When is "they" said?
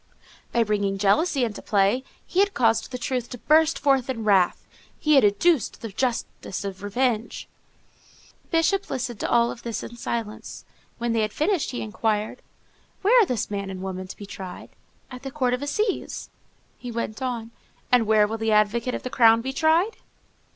11.13-11.21